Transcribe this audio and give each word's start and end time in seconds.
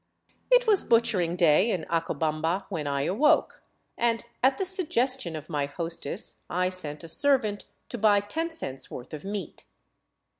It 0.49 0.65
was 0.65 0.83
butchering 0.83 1.35
day 1.35 1.69
in 1.69 1.85
Acobamba 1.87 2.65
when 2.69 2.87
I 2.87 3.03
awoke, 3.03 3.61
and 3.95 4.25
at 4.41 4.57
the 4.57 4.65
sug 4.65 4.87
gestion 4.87 5.37
of 5.37 5.47
my 5.47 5.67
hostess 5.67 6.39
I 6.49 6.69
sent 6.69 7.03
a 7.03 7.07
servant 7.07 7.65
to 7.89 7.99
buy 7.99 8.19
ten 8.21 8.49
cents' 8.49 8.89
worth 8.89 9.13
of 9.13 9.23
meat. 9.23 9.65